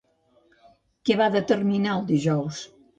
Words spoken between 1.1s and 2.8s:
Què va determinar el dijous?